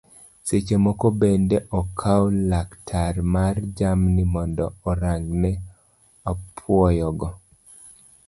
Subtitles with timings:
[0.47, 5.51] Seche moko bende okawo laktar mar jamni mondo orang'ne
[6.29, 7.29] apuoyo go